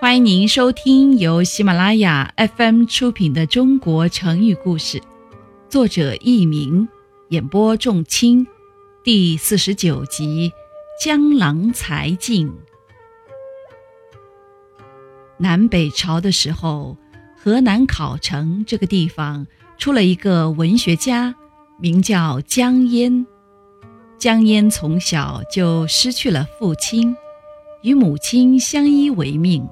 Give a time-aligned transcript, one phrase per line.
[0.00, 4.98] 欢迎您收听由喜马拉雅 FM 出品的《中国成语故事》，
[5.68, 6.88] 作者佚名，
[7.28, 8.46] 演播仲卿，
[9.04, 10.50] 第四十九集
[11.04, 12.48] 《江郎才尽》。
[15.36, 16.96] 南北朝的时候，
[17.36, 19.46] 河南考城这个地方
[19.76, 21.34] 出了一个文学家，
[21.78, 23.26] 名叫江淹。
[24.16, 27.14] 江淹从小就失去了父亲，
[27.82, 29.68] 与母亲相依为命。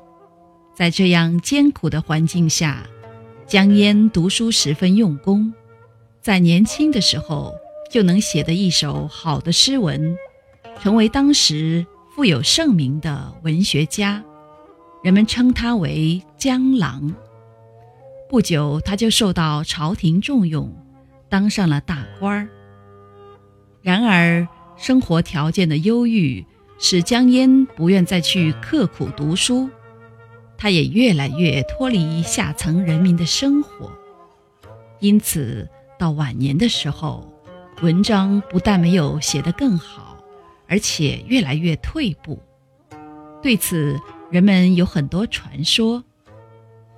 [0.78, 2.86] 在这样艰苦的环境下，
[3.48, 5.52] 江淹读书十分用功，
[6.20, 7.52] 在年轻的时候
[7.90, 10.16] 就能写得一首好的诗文，
[10.80, 14.22] 成为当时富有盛名的文学家。
[15.02, 17.12] 人们称他为江郎。
[18.30, 20.72] 不久，他就受到朝廷重用，
[21.28, 22.48] 当上了大官儿。
[23.82, 26.46] 然而，生活条件的优郁
[26.78, 29.68] 使江淹不愿再去刻苦读书，
[30.58, 33.90] 他也越来越脱离下层人民的生活。
[34.98, 37.32] 因此，到晚年的时候，
[37.80, 40.18] 文章不但没有写得更好，
[40.66, 42.42] 而且越来越退步。
[43.40, 43.96] 对此，
[44.32, 46.02] 人们有很多传说。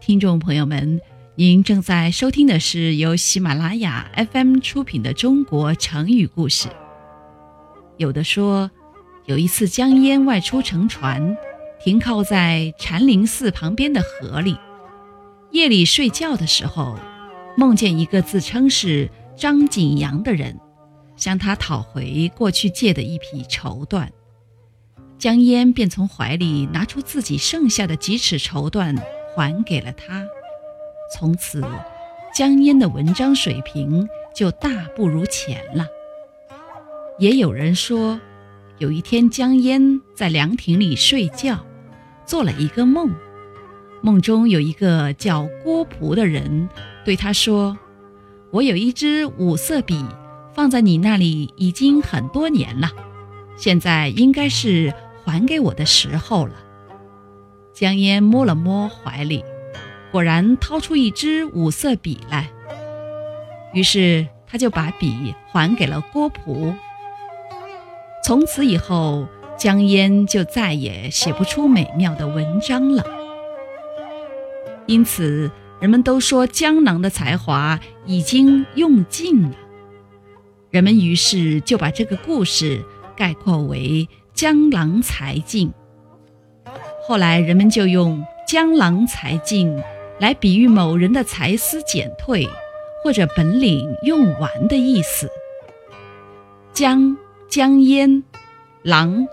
[0.00, 0.98] 听众朋友们，
[1.34, 6.69] 您正在收听的是由喜马拉雅 FM 出品的《中国成语故事》。
[7.98, 8.70] 有的说，
[9.27, 11.36] 有一次江淹外出乘船，
[11.83, 14.56] 停靠在禅林寺旁边的河里，
[15.50, 16.98] 夜里睡觉的时候，
[17.56, 20.61] 梦见一个自称是张景阳的人，
[21.17, 24.08] 向他讨回过去借的一匹绸缎。
[25.19, 28.98] 江淹便从怀里拿出自己剩下的几尺绸缎，
[29.34, 30.27] 还给了他。
[31.14, 31.64] 从此，
[32.34, 35.86] 江淹的文章水平就大不如前了。
[37.19, 38.20] 也有人说，
[38.78, 41.67] 有一天江淹在凉亭里睡觉，
[42.31, 43.12] 做了一个梦，
[44.03, 46.68] 梦中有一个叫郭璞的人
[47.05, 47.77] 对他说
[48.52, 50.07] ：“我有一支五色笔，
[50.55, 52.89] 放在你那里已经很多年了，
[53.57, 56.55] 现在应该是还给我的时候了。”
[57.74, 59.45] 江淹摸了摸怀里，
[60.13, 62.48] 果然掏出一支五色笔来，
[63.74, 66.73] 于是他就把笔还给了郭璞。
[68.24, 69.27] 从此以后，
[69.60, 73.04] 江淹就再也写不出美妙的文章了。
[74.86, 75.50] 因此，
[75.80, 79.50] 人们都说江郎的才华已经用尽了。
[80.70, 82.82] 人们于是就把这个故事
[83.14, 85.70] 概括为“江郎才尽”。
[87.06, 89.78] 后来，人们就用“江郎才尽”
[90.18, 92.48] 来比喻某人的才思减退，
[93.04, 95.28] 或者本领用完的意思。
[96.72, 97.14] 江。
[97.48, 98.22] 江淹，
[98.84, 99.27] 郎，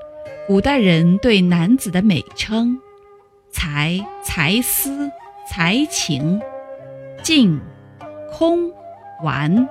[0.48, 2.80] 古代人对男子的美称。
[3.52, 5.12] 才，才思，
[5.50, 6.40] 才情。
[7.22, 7.60] 静，
[8.32, 8.72] 空，
[9.24, 9.68] 完。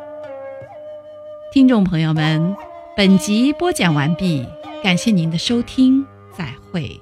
[1.50, 2.54] 听众朋友们，
[2.94, 4.46] 本集播讲完毕，
[4.82, 6.04] 感谢您的收听，
[6.36, 7.00] 再会。